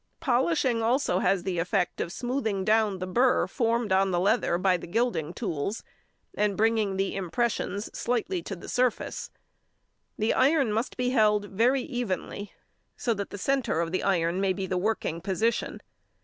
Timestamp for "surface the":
8.67-10.33